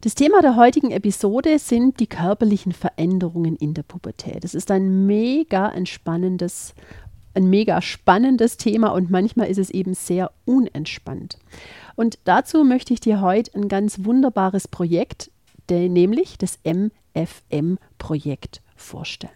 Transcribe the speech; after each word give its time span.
Das 0.00 0.14
Thema 0.14 0.42
der 0.42 0.54
heutigen 0.54 0.92
Episode 0.92 1.58
sind 1.58 1.98
die 1.98 2.06
körperlichen 2.06 2.70
Veränderungen 2.70 3.56
in 3.56 3.74
der 3.74 3.82
Pubertät. 3.82 4.44
Es 4.44 4.54
ist 4.54 4.70
ein 4.70 5.06
mega 5.06 5.68
entspannendes, 5.70 6.72
ein 7.34 7.50
mega 7.50 7.82
spannendes 7.82 8.58
Thema 8.58 8.90
und 8.90 9.10
manchmal 9.10 9.48
ist 9.48 9.58
es 9.58 9.70
eben 9.70 9.94
sehr 9.94 10.30
unentspannt. 10.44 11.38
Und 11.96 12.20
dazu 12.22 12.62
möchte 12.62 12.94
ich 12.94 13.00
dir 13.00 13.20
heute 13.20 13.52
ein 13.56 13.66
ganz 13.66 14.04
wunderbares 14.04 14.68
Projekt, 14.68 15.32
nämlich 15.68 16.38
das 16.38 16.60
MFM-Projekt 16.62 18.62
vorstellen. 18.76 19.32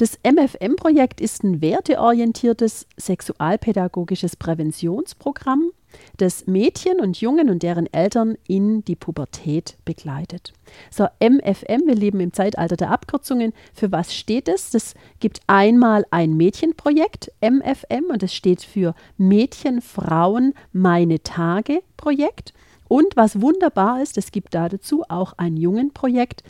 Das 0.00 0.18
MFM-Projekt 0.22 1.20
ist 1.20 1.44
ein 1.44 1.60
werteorientiertes 1.60 2.86
sexualpädagogisches 2.96 4.34
Präventionsprogramm, 4.34 5.72
das 6.16 6.46
Mädchen 6.46 7.00
und 7.00 7.20
Jungen 7.20 7.50
und 7.50 7.62
deren 7.62 7.84
Eltern 7.92 8.38
in 8.48 8.82
die 8.82 8.96
Pubertät 8.96 9.76
begleitet. 9.84 10.54
So, 10.90 11.06
MFM, 11.22 11.86
wir 11.86 11.94
leben 11.94 12.20
im 12.20 12.32
Zeitalter 12.32 12.78
der 12.78 12.90
Abkürzungen. 12.90 13.52
Für 13.74 13.92
was 13.92 14.14
steht 14.14 14.48
es? 14.48 14.70
Das 14.70 14.94
gibt 15.18 15.40
einmal 15.48 16.06
ein 16.10 16.34
Mädchenprojekt, 16.34 17.30
MFM, 17.42 18.06
und 18.10 18.22
das 18.22 18.32
steht 18.32 18.62
für 18.62 18.94
Mädchen, 19.18 19.82
Frauen, 19.82 20.54
meine 20.72 21.22
Tage 21.22 21.82
Projekt. 21.98 22.54
Und 22.88 23.16
was 23.16 23.42
wunderbar 23.42 24.00
ist, 24.00 24.16
es 24.16 24.32
gibt 24.32 24.54
dazu 24.54 25.04
auch 25.10 25.34
ein 25.36 25.58
Jungenprojekt. 25.58 26.42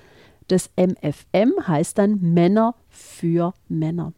Das 0.50 0.68
MFM 0.76 1.66
heißt 1.68 1.96
dann 1.96 2.18
Männer 2.20 2.74
für 2.88 3.54
Männer. 3.68 4.12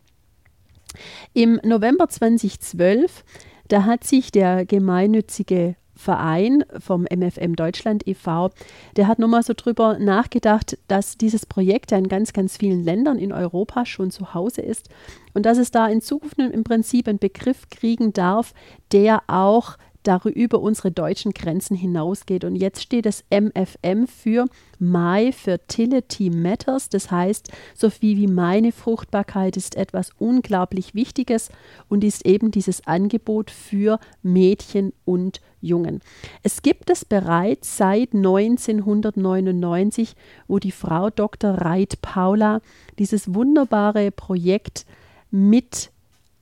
Im 1.35 1.61
November 1.63 2.09
2012, 2.09 3.23
da 3.69 3.85
hat 3.85 4.05
sich 4.05 4.33
der 4.33 4.65
gemeinnützige 4.65 5.77
Verein 5.95 6.65
vom 6.79 7.03
MFM 7.05 7.55
Deutschland 7.55 8.09
e.V., 8.09 8.51
der 8.97 9.09
hat 9.09 9.19
nochmal 9.19 9.43
so 9.43 9.53
drüber 9.55 9.99
nachgedacht, 9.99 10.79
dass 10.89 11.19
dieses 11.19 11.45
Projekt 11.45 11.91
ja 11.91 11.99
in 11.99 12.09
ganz, 12.09 12.33
ganz 12.33 12.57
vielen 12.57 12.83
Ländern 12.83 13.19
in 13.19 13.33
Europa 13.33 13.85
schon 13.85 14.11
zu 14.11 14.33
Hause 14.33 14.63
ist 14.63 14.89
und 15.35 15.45
dass 15.45 15.59
es 15.59 15.71
da 15.71 15.87
in 15.87 16.01
Zukunft 16.01 16.39
im 16.39 16.65
Prinzip 16.65 17.09
einen 17.09 17.19
Begriff 17.19 17.69
kriegen 17.69 18.15
darf, 18.15 18.55
der 18.91 19.23
auch 19.27 19.77
darüber 20.03 20.61
unsere 20.61 20.91
deutschen 20.91 21.33
Grenzen 21.33 21.77
hinausgeht. 21.77 22.45
Und 22.45 22.57
jetzt 22.57 22.83
steht 22.83 23.07
das 23.07 23.25
MFM 23.31 24.07
für 24.07 24.47
My 24.79 25.33
Fertility 25.33 26.31
Matters. 26.31 26.89
Das 26.89 27.11
heißt, 27.11 27.51
so 27.75 27.91
viel 27.91 28.17
wie 28.17 28.27
meine 28.27 28.73
Fruchtbarkeit 28.73 29.57
ist 29.57 29.77
etwas 29.77 30.11
unglaublich 30.19 30.95
Wichtiges 30.95 31.51
und 31.89 32.05
ist 32.05 32.27
eben 32.27 32.51
dieses 32.51 32.87
Angebot 32.87 33.51
für 33.51 33.99
Mädchen 34.23 34.93
und 35.05 35.41
Jungen. 35.61 36.01
Es 36.43 36.63
gibt 36.63 36.91
es 36.91 37.05
bereits 37.05 37.77
seit 37.77 38.15
1999, 38.15 40.15
wo 40.49 40.59
die 40.59 40.73
Frau 40.73 41.11
Dr. 41.11 41.53
Reit 41.53 42.03
Paula 42.03 42.61
dieses 42.99 43.35
wunderbare 43.35 44.11
Projekt 44.11 44.87
mit 45.31 45.93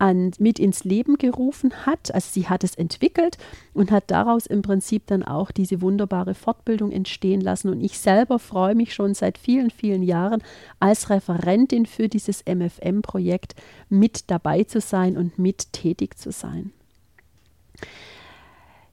an, 0.01 0.33
mit 0.39 0.59
ins 0.59 0.85
Leben 0.85 1.19
gerufen 1.19 1.87
hat. 1.87 2.13
Also 2.15 2.29
sie 2.33 2.49
hat 2.49 2.65
es 2.65 2.75
entwickelt 2.75 3.39
und 3.75 3.91
hat 3.91 4.11
daraus 4.11 4.47
im 4.47 4.63
Prinzip 4.63 5.07
dann 5.07 5.23
auch 5.23 5.51
diese 5.51 5.81
wunderbare 5.81 6.35
Fortbildung 6.35 6.91
entstehen 6.93 7.41
lassen. 7.41 7.69
Und 7.69 7.81
ich 7.81 7.99
selber 7.99 8.39
freue 8.39 8.75
mich 8.75 8.95
schon 8.95 9.15
seit 9.15 9.39
vielen, 9.39 9.71
vielen 9.71 10.03
Jahren 10.03 10.43
als 10.79 11.11
Referentin 11.11 11.87
für 11.87 12.09
dieses 12.09 12.45
MFM-Projekt 12.47 13.55
mit 13.89 14.31
dabei 14.31 14.65
zu 14.65 14.81
sein 14.81 15.17
und 15.17 15.39
mit 15.39 15.73
tätig 15.73 16.19
zu 16.19 16.33
sein. 16.33 16.73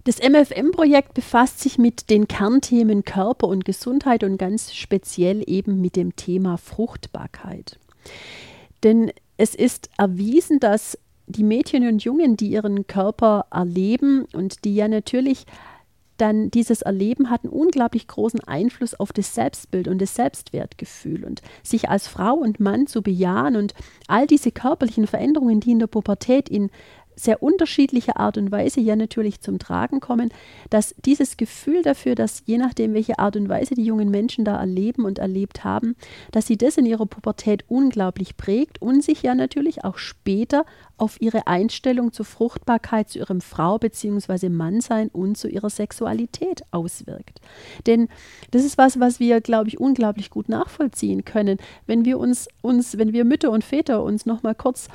Das 0.04 0.20
MFM-Projekt 0.20 1.14
befasst 1.16 1.60
sich 1.60 1.78
mit 1.78 2.10
den 2.10 2.30
Kernthemen 2.30 3.04
Körper 3.04 3.48
und 3.50 3.66
Gesundheit 3.66 4.24
und 4.24 4.38
ganz 4.38 4.74
speziell 4.74 5.44
eben 5.46 5.82
mit 5.82 5.98
dem 5.98 6.16
Thema 6.16 6.58
Fruchtbarkeit. 6.58 7.78
Denn 8.84 9.12
es 9.38 9.56
ist 9.56 9.90
erwiesen, 9.98 10.60
dass 10.60 10.98
die 11.28 11.44
Mädchen 11.44 11.88
und 11.88 12.04
Jungen, 12.04 12.38
die 12.38 12.50
ihren 12.50 12.88
Körper 12.88 13.46
erleben 13.52 14.26
und 14.34 14.66
die 14.66 14.76
ja 14.76 14.88
natürlich 14.88 15.46
dann 16.18 16.50
dieses 16.50 16.82
Erleben 16.82 17.30
hat 17.30 17.44
einen 17.44 17.54
unglaublich 17.54 18.08
großen 18.08 18.40
Einfluss 18.46 18.96
auf 18.96 19.14
das 19.14 19.36
Selbstbild 19.36 19.88
und 19.88 20.02
das 20.02 20.16
Selbstwertgefühl 20.16 21.24
und 21.24 21.42
sich 21.64 21.90
als 21.90 22.08
Frau 22.08 22.34
und 22.34 22.60
Mann 22.60 22.88
zu 22.88 23.04
bejahen 23.04 23.56
und 23.56 23.74
all 24.08 24.26
diese 24.26 24.52
körperlichen 24.52 25.06
Veränderungen, 25.06 25.60
die 25.60 25.72
in 25.72 25.80
der 25.80 25.88
Pubertät 25.88 26.50
in 26.50 26.72
sehr 27.18 27.42
unterschiedliche 27.42 28.16
Art 28.16 28.38
und 28.38 28.52
Weise 28.52 28.80
ja 28.80 28.96
natürlich 28.96 29.42
zum 29.42 29.60
Tragen 29.60 30.00
kommen, 30.00 30.30
dass 30.70 30.96
dieses 31.04 31.36
Gefühl 31.36 31.82
dafür, 31.82 32.16
dass 32.16 32.44
je 32.46 32.58
nachdem, 32.58 32.94
welche 32.94 33.20
Art 33.20 33.36
und 33.36 33.50
Weise 33.50 33.76
die 33.76 33.84
jungen 33.84 34.10
Menschen 34.10 34.46
da 34.46 34.58
erleben 34.60 35.04
und 35.04 35.20
erlebt 35.20 35.64
haben, 35.64 35.96
dass 36.32 36.48
sie 36.48 36.58
das 36.58 36.78
in 36.78 36.86
ihrer 36.86 37.06
Pubertät 37.06 37.66
unglaublich 37.68 38.38
prägt 38.38 38.82
und 38.82 39.04
sich 39.04 39.24
ja 39.24 39.36
natürlich 39.36 39.84
auch 39.84 39.98
später 39.98 40.66
auf 40.98 41.22
ihre 41.22 41.48
Einstellung 41.48 42.12
zur 42.12 42.26
Fruchtbarkeit, 42.26 43.10
zu 43.10 43.20
ihrem 43.20 43.42
Frau 43.42 43.78
bzw. 43.78 44.50
Mannsein 44.50 45.10
und 45.10 45.38
zu 45.38 45.48
ihrer 45.48 45.70
Sexualität 45.70 46.64
auswirkt. 46.72 47.40
Denn 47.86 48.08
das 48.52 48.64
ist 48.64 48.78
was, 48.78 49.00
was 49.00 49.20
wir, 49.20 49.42
glaube 49.42 49.70
ich, 49.70 49.80
unglaublich 49.80 50.30
gut 50.30 50.50
nachvollziehen 50.50 51.24
können, 51.26 51.58
wenn 51.86 52.06
wir 52.06 52.18
uns, 52.20 52.48
uns 52.62 52.98
wenn 52.98 53.14
wir 53.14 53.26
Mütter 53.26 53.52
und 53.52 53.64
Väter 53.64 54.04
uns 54.04 54.26
nochmal 54.26 54.56
kurz 54.56 54.88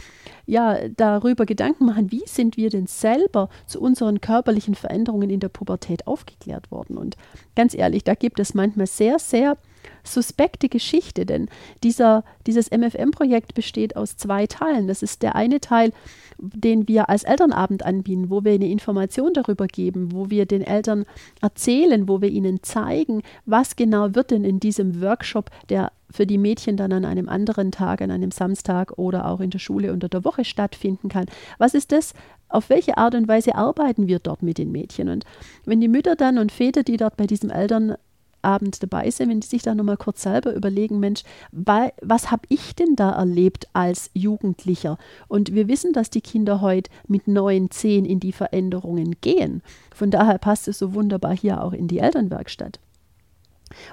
ja, 0.47 0.89
darüber 0.89 1.47
Gedanken 1.47 1.87
machen, 1.87 2.11
wie 2.11 2.25
sind 2.27 2.57
wir 2.57 2.71
denn 2.71 2.87
selber 2.87 3.49
zu 3.67 3.81
unseren 3.81 4.21
körperlichen 4.21 4.75
Veränderungen 4.75 5.31
in 5.31 5.41
der 5.41 5.49
Pubertät 5.49 6.07
aufgeklärt 6.07 6.71
worden. 6.71 6.99
Und 6.99 7.17
ganz 7.55 7.75
ehrlich, 7.75 8.05
da 8.05 8.15
gibt 8.15 8.41
es 8.41 8.55
manchmal 8.55 8.87
sehr, 8.87 9.19
sehr 9.19 9.57
suspekte 10.05 10.69
Geschichte, 10.69 11.27
denn 11.27 11.49
dieser, 11.83 12.25
dieses 12.47 12.71
MFM-Projekt 12.71 13.55
besteht 13.55 13.97
aus 13.97 14.17
zwei 14.17 14.47
Teilen. 14.47 14.89
Das 14.89 15.03
ist 15.03 15.23
der 15.23 15.35
eine 15.37 15.61
Teil, 15.61 15.93
den 16.39 16.89
wir 16.89 17.09
als 17.09 17.25
Elternabend 17.25 17.85
anbieten, 17.85 18.31
wo 18.31 18.45
wir 18.45 18.53
eine 18.53 18.69
Information 18.69 19.33
darüber 19.33 19.67
geben, 19.67 20.13
wo 20.13 20.31
wir 20.31 20.47
den 20.47 20.63
Eltern 20.63 21.05
erzählen, 21.41 22.09
wo 22.09 22.21
wir 22.21 22.31
ihnen 22.31 22.63
zeigen, 22.63 23.23
was 23.47 23.77
genau 23.77 24.15
wird 24.15 24.31
denn 24.31 24.45
in 24.45 24.59
diesem 24.59 25.01
Workshop, 25.01 25.51
der 25.69 25.93
für 26.11 26.27
die 26.27 26.39
Mädchen 26.39 26.77
dann 26.77 26.93
an 26.93 27.05
einem 27.05 27.29
anderen 27.29 27.73
Tag, 27.73 28.03
an 28.03 28.11
einem 28.11 28.31
Samstag 28.31 28.99
oder 28.99 29.27
auch 29.27 29.41
in 29.41 29.51
der 29.51 29.59
Schule 29.59 29.93
unter 29.93 30.09
der 30.09 30.25
Woche 30.25 30.45
stattfinden 30.45 31.09
kann. 31.09 31.27
Was 31.59 31.75
ist 31.75 31.93
das? 31.93 32.13
Auf 32.49 32.69
welche 32.69 32.99
Art 32.99 33.15
und 33.15 33.29
Weise 33.29 33.55
arbeiten 33.55 34.09
wir 34.09 34.19
dort 34.19 34.43
mit 34.43 34.59
den 34.59 34.73
Mädchen? 34.73 35.09
Und 35.09 35.25
wenn 35.65 35.81
die 35.81 35.89
Mütter 35.89 36.17
dann 36.17 36.37
und 36.39 36.53
Väter, 36.53 36.83
die 36.83 36.99
dort 36.99 37.17
bei 37.17 37.27
diesem 37.27 37.49
Eltern 37.49 37.97
Abend 38.43 38.83
dabei 38.83 39.11
sind, 39.11 39.31
wenn 39.31 39.41
die 39.41 39.47
sich 39.47 39.63
da 39.63 39.75
nochmal 39.75 39.97
kurz 39.97 40.23
selber 40.23 40.55
überlegen, 40.55 41.01
Mensch, 41.01 41.23
was 41.53 42.31
habe 42.31 42.43
ich 42.49 42.75
denn 42.75 42.97
da 42.97 43.11
erlebt 43.13 43.69
als 43.73 44.11
Jugendlicher? 44.15 44.99
Und 45.29 45.55
wir 45.55 45.69
wissen, 45.69 45.93
dass 45.93 46.11
die 46.11 46.21
Kinder 46.21 46.61
heute 46.61 46.91
mit 47.07 47.29
neun, 47.29 47.71
zehn 47.71 48.05
in 48.05 48.21
die 48.21 48.33
Veränderungen 48.33 49.17
gehen. 49.21 49.63
Von 49.95 50.11
daher 50.11 50.39
passt 50.39 50.69
es 50.69 50.79
so 50.79 50.95
wunderbar 50.95 51.37
hier 51.37 51.63
auch 51.63 51.73
in 51.73 51.89
die 51.89 51.99
Elternwerkstatt. 51.99 52.81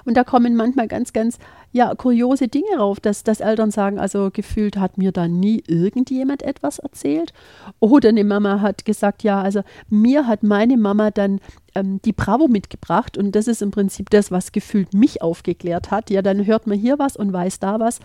Und 0.04 0.16
da 0.16 0.24
kommen 0.24 0.56
manchmal 0.56 0.88
ganz, 0.88 1.12
ganz 1.12 1.38
ja, 1.72 1.94
kuriose 1.94 2.48
Dinge 2.48 2.78
rauf, 2.78 3.00
dass, 3.00 3.22
dass 3.22 3.40
Eltern 3.40 3.70
sagen, 3.70 3.98
also 3.98 4.30
gefühlt 4.32 4.76
hat 4.76 4.98
mir 4.98 5.12
da 5.12 5.28
nie 5.28 5.62
irgendjemand 5.66 6.42
etwas 6.42 6.78
erzählt. 6.80 7.32
Oder 7.78 8.08
eine 8.08 8.24
Mama 8.24 8.60
hat 8.60 8.84
gesagt, 8.84 9.22
ja, 9.22 9.40
also 9.40 9.62
mir 9.88 10.26
hat 10.26 10.42
meine 10.42 10.76
Mama 10.76 11.10
dann 11.10 11.40
ähm, 11.74 12.00
die 12.04 12.12
Bravo 12.12 12.48
mitgebracht 12.48 13.16
und 13.16 13.36
das 13.36 13.46
ist 13.46 13.62
im 13.62 13.70
Prinzip 13.70 14.10
das, 14.10 14.30
was 14.30 14.52
gefühlt 14.52 14.94
mich 14.94 15.22
aufgeklärt 15.22 15.90
hat. 15.90 16.10
Ja, 16.10 16.22
dann 16.22 16.46
hört 16.46 16.66
man 16.66 16.78
hier 16.78 16.98
was 16.98 17.16
und 17.16 17.32
weiß 17.32 17.60
da 17.60 17.78
was. 17.78 18.00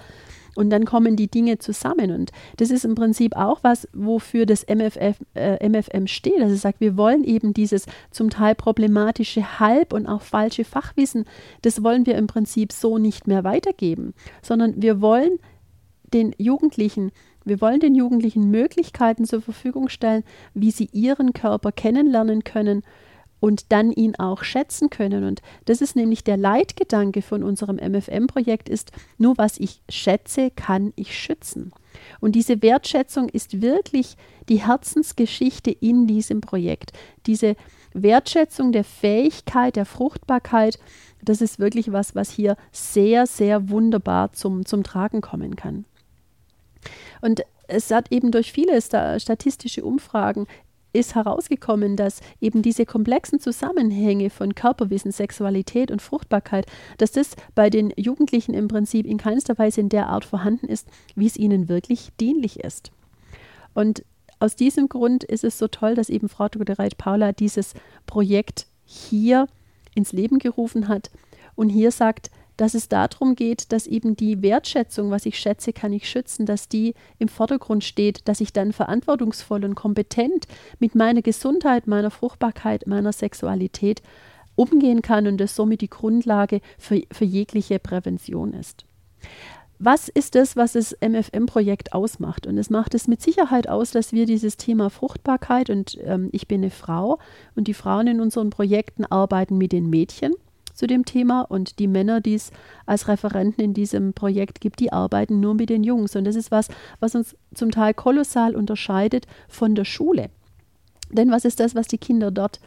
Und 0.56 0.70
dann 0.70 0.86
kommen 0.86 1.16
die 1.16 1.30
Dinge 1.30 1.58
zusammen. 1.60 2.12
Und 2.12 2.32
das 2.58 2.72
ist 2.72 2.86
im 2.86 2.96
Prinzip 2.96 3.36
auch 3.36 3.60
was, 3.62 3.88
wofür 3.94 4.46
das 4.46 4.64
MFF, 4.64 5.18
äh, 5.34 5.68
MFM 5.68 6.08
steht. 6.08 6.42
Also 6.42 6.56
sagt, 6.56 6.80
wir 6.80 6.98
wollen 6.98 7.24
eben 7.24 7.54
dieses 7.54 7.86
zum 8.12 8.30
Teil 8.30 8.56
problematische 8.56 9.60
Halb- 9.60 9.94
und 9.94 10.08
auch 10.08 10.22
falsche 10.22 10.64
Fachwissen, 10.64 11.26
das 11.62 11.84
wollen 11.84 12.06
wir 12.06 12.16
im 12.16 12.28
Prinzip 12.28 12.72
so 12.72 12.98
nicht 12.98 13.28
mehr 13.28 13.44
weitergeben, 13.44 14.14
sondern 14.42 14.82
wir 14.82 15.02
wollen 15.02 15.40
den 16.14 16.34
Jugendlichen 16.38 17.12
wir 17.48 17.62
wollen 17.62 17.80
den 17.80 17.94
Jugendlichen 17.94 18.50
Möglichkeiten 18.50 19.24
zur 19.24 19.40
Verfügung 19.40 19.88
stellen, 19.88 20.24
wie 20.56 20.72
sie 20.72 20.90
ihren 20.92 21.32
Körper 21.32 21.72
kennenlernen 21.72 22.44
können 22.44 22.82
und 23.46 23.72
dann 23.72 23.92
ihn 23.92 24.16
auch 24.16 24.44
schätzen 24.44 24.90
können. 24.90 25.24
Und 25.24 25.44
das 25.66 25.80
ist 25.80 25.96
nämlich 25.96 26.24
der 26.24 26.36
Leitgedanke 26.36 27.22
von 27.22 27.44
unserem 27.44 27.76
MFM-Projekt 27.76 28.70
ist, 28.70 28.92
nur 29.20 29.38
was 29.38 29.60
ich 29.60 29.84
schätze, 29.88 30.50
kann 30.50 30.94
ich 30.96 31.16
schützen. 31.16 31.72
Und 32.20 32.32
diese 32.32 32.64
Wertschätzung 32.64 33.30
ist 33.30 33.62
wirklich 33.62 34.18
die 34.50 34.66
Herzensgeschichte 34.66 35.70
in 35.70 36.08
diesem 36.08 36.42
Projekt. 36.42 36.94
Diese 37.28 37.56
Wertschätzung 37.94 38.72
der 38.72 38.84
Fähigkeit, 38.84 39.76
der 39.76 39.86
Fruchtbarkeit, 39.86 40.80
das 41.22 41.40
ist 41.40 41.60
wirklich 41.60 41.92
was, 41.92 42.16
was 42.16 42.32
hier 42.32 42.58
sehr, 42.72 43.28
sehr 43.28 43.70
wunderbar 43.70 44.34
zum, 44.34 44.66
zum 44.66 44.82
Tragen 44.82 45.22
kommen 45.22 45.56
kann. 45.56 45.86
Und 47.22 47.44
es 47.68 47.92
hat 47.92 48.12
eben 48.12 48.32
durch 48.32 48.52
viele 48.52 48.82
statistische 48.82 49.84
Umfragen 49.86 50.48
ist 50.96 51.16
herausgekommen, 51.16 51.96
dass 51.96 52.22
eben 52.42 52.62
diese 52.62 52.86
komplexen 52.86 53.40
Zusammenhänge 53.40 54.30
von 54.30 54.56
Körperwissen, 54.56 55.12
Sexualität 55.12 55.92
und 55.92 56.02
Fruchtbarkeit, 56.02 56.66
dass 56.98 57.12
das 57.12 57.36
bei 57.54 57.70
den 57.70 57.94
Jugendlichen 57.96 58.54
im 58.54 58.68
Prinzip 58.68 59.06
in 59.06 59.18
keinster 59.18 59.58
Weise 59.58 59.82
in 59.82 59.90
der 59.90 60.08
Art 60.08 60.26
vorhanden 60.26 60.68
ist, 60.68 60.88
wie 61.16 61.28
es 61.28 61.38
ihnen 61.38 61.70
wirklich 61.70 62.10
dienlich 62.20 62.60
ist. 62.62 62.92
Und 63.74 64.04
aus 64.40 64.56
diesem 64.56 64.90
Grund 64.90 65.24
ist 65.24 65.44
es 65.44 65.58
so 65.58 65.68
toll, 65.68 65.96
dass 65.96 66.10
eben 66.10 66.30
Frau 66.30 66.48
Dr. 66.50 66.78
Reit 66.78 66.98
Paula 66.98 67.32
dieses 67.32 67.74
Projekt 68.06 68.68
hier 68.84 69.48
ins 69.96 70.12
Leben 70.12 70.40
gerufen 70.40 70.88
hat 70.88 71.10
und 71.56 71.70
hier 71.70 71.92
sagt, 71.92 72.30
dass 72.58 72.74
es 72.74 72.88
darum 72.88 73.36
geht, 73.36 73.72
dass 73.72 73.88
eben 73.88 74.16
die 74.16 74.42
Wertschätzung, 74.42 75.12
was 75.12 75.26
ich 75.26 75.38
schätze, 75.38 75.74
kann 75.74 75.94
ich 75.94 76.10
schützen, 76.10 76.46
dass 76.46 76.70
die 76.70 76.94
im 77.20 77.28
Vordergrund 77.28 77.84
steht, 77.84 78.28
dass 78.28 78.42
ich 78.42 78.54
dann 78.54 78.74
verantwortungsvoll 78.74 79.66
und 79.66 79.76
kompetent 79.76 80.46
mit 80.80 80.96
meiner 80.96 81.22
Gesundheit, 81.22 81.88
meiner 81.88 82.12
Fruchtbarkeit, 82.12 82.88
meiner 82.88 83.14
Sexualität 83.14 84.02
umgehen 84.56 85.02
kann 85.02 85.28
und 85.28 85.38
das 85.38 85.56
somit 85.56 85.82
die 85.82 85.90
Grundlage 85.90 86.62
für, 86.78 87.02
für 87.12 87.26
jegliche 87.26 87.80
Prävention 87.80 88.54
ist. 88.54 88.86
Was 89.78 90.08
ist 90.08 90.36
das, 90.36 90.56
was 90.56 90.72
das 90.72 90.96
MFM-Projekt 91.02 91.92
ausmacht? 91.92 92.48
Und 92.48 92.58
es 92.58 92.70
macht 92.70 92.94
es 92.96 93.10
mit 93.10 93.22
Sicherheit 93.22 93.68
aus, 93.68 93.92
dass 93.92 94.14
wir 94.14 94.26
dieses 94.26 94.56
Thema 94.56 94.90
Fruchtbarkeit 94.90 95.70
und 95.70 95.98
ähm, 96.06 96.30
ich 96.32 96.48
bin 96.48 96.62
eine 96.62 96.72
Frau 96.72 97.20
und 97.56 97.68
die 97.68 97.74
Frauen 97.74 98.08
in 98.08 98.22
unseren 98.22 98.52
Projekten 98.52 99.04
arbeiten 99.04 99.58
mit 99.58 99.74
den 99.74 99.90
Mädchen 99.90 100.34
zu 100.76 100.88
dem 100.88 101.06
Thema 101.06 101.42
und 101.42 101.80
die 101.80 101.88
Männer, 101.88 102.22
die 102.22 102.36
es 102.36 102.52
als 102.86 103.08
Referenten 103.08 103.64
in 103.64 103.74
diesem 103.74 104.14
Projekt 104.14 104.62
gibt, 104.62 104.80
die 104.80 104.94
arbeiten 104.94 105.40
nur 105.40 105.56
mit 105.56 105.70
den 105.70 105.84
Jungs. 105.84 106.16
Und 106.16 106.26
das 106.26 106.36
ist 106.36 106.52
was, 106.52 106.68
was 107.00 107.16
uns 107.16 107.36
zum 107.54 107.72
Teil 107.72 107.94
kolossal 107.94 108.56
unterscheidet 108.56 109.26
von 109.48 109.74
der 109.74 109.86
Schule. 109.86 110.30
Denn 111.12 111.32
was 111.32 111.46
ist 111.46 111.60
das, 111.60 111.76
was 111.76 111.88
die 111.88 111.98
Kinder 111.98 112.32
dort 112.32 112.60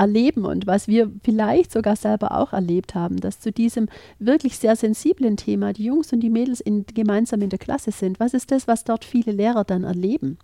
erleben 0.00 0.46
und 0.46 0.66
was 0.66 0.88
wir 0.88 1.12
vielleicht 1.22 1.70
sogar 1.70 1.94
selber 1.94 2.38
auch 2.38 2.54
erlebt 2.54 2.94
haben, 2.94 3.18
dass 3.18 3.38
zu 3.38 3.52
diesem 3.52 3.88
wirklich 4.18 4.56
sehr 4.56 4.74
sensiblen 4.74 5.36
Thema 5.36 5.74
die 5.74 5.84
Jungs 5.84 6.10
und 6.12 6.20
die 6.20 6.30
Mädels 6.30 6.60
in, 6.60 6.86
gemeinsam 6.86 7.42
in 7.42 7.50
der 7.50 7.58
Klasse 7.58 7.90
sind. 7.90 8.18
Was 8.18 8.32
ist 8.32 8.50
das, 8.50 8.66
was 8.66 8.84
dort 8.84 9.04
viele 9.04 9.32
Lehrer 9.32 9.64
dann 9.64 9.84
erleben? 9.84 10.38